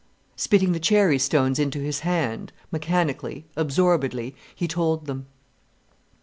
[0.35, 5.27] Spitting the cherry stones into his hand, mechanically, absorbedly, he told them.